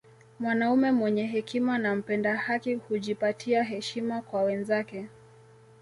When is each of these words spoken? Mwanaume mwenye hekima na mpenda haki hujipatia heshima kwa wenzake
Mwanaume 0.39 0.91
mwenye 0.91 1.25
hekima 1.27 1.77
na 1.77 1.95
mpenda 1.95 2.37
haki 2.37 2.75
hujipatia 2.75 3.63
heshima 3.63 4.21
kwa 4.21 4.43
wenzake 4.43 5.05